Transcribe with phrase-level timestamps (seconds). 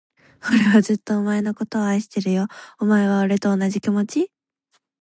[0.49, 2.47] 俺はずっと、お前のことを愛してるよ。
[2.79, 4.31] お前は、俺と同じ気持ち？